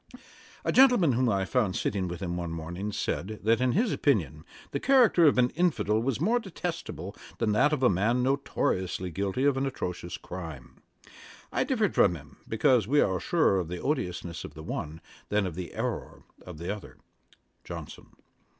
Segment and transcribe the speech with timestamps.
[0.65, 4.43] 'A gentleman, whom I found sitting with him one morning, said, that in his opinion
[4.71, 9.45] the character of an infidel was more detestable than that of a man notoriously guilty
[9.45, 10.81] of an atrocious crime.
[11.53, 15.45] I differed from him, because we are surer of the odiousness of the one, than
[15.45, 16.97] of the errour of the other.
[17.63, 18.07] JOHNSON.